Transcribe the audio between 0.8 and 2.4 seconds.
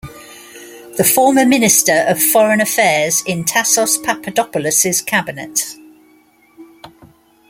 The former minister of